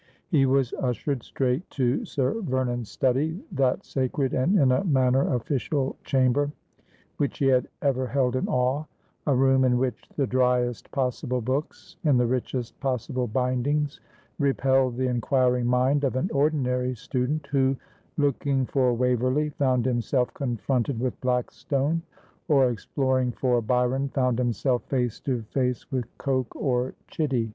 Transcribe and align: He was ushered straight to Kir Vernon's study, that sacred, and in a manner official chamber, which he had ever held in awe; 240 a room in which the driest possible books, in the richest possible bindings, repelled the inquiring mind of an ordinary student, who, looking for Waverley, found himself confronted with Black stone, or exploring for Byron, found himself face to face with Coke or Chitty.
He 0.29 0.47
was 0.47 0.73
ushered 0.79 1.21
straight 1.21 1.69
to 1.77 2.03
Kir 2.07 2.41
Vernon's 2.41 2.89
study, 2.89 3.39
that 3.51 3.85
sacred, 3.85 4.33
and 4.33 4.57
in 4.57 4.71
a 4.71 4.83
manner 4.83 5.35
official 5.35 5.95
chamber, 6.03 6.51
which 7.17 7.37
he 7.37 7.45
had 7.45 7.67
ever 7.83 8.07
held 8.07 8.35
in 8.35 8.47
awe; 8.47 8.85
240 9.25 9.25
a 9.27 9.35
room 9.35 9.63
in 9.63 9.77
which 9.77 10.09
the 10.15 10.25
driest 10.25 10.89
possible 10.89 11.39
books, 11.39 11.97
in 12.03 12.17
the 12.17 12.25
richest 12.25 12.79
possible 12.79 13.27
bindings, 13.27 13.99
repelled 14.39 14.97
the 14.97 15.05
inquiring 15.05 15.67
mind 15.67 16.03
of 16.03 16.15
an 16.15 16.31
ordinary 16.33 16.95
student, 16.95 17.45
who, 17.51 17.77
looking 18.17 18.65
for 18.65 18.93
Waverley, 18.95 19.49
found 19.49 19.85
himself 19.85 20.33
confronted 20.33 20.99
with 20.99 21.21
Black 21.21 21.51
stone, 21.51 22.01
or 22.47 22.71
exploring 22.71 23.33
for 23.33 23.61
Byron, 23.61 24.09
found 24.09 24.39
himself 24.39 24.81
face 24.85 25.19
to 25.19 25.43
face 25.51 25.91
with 25.91 26.05
Coke 26.17 26.55
or 26.55 26.95
Chitty. 27.07 27.49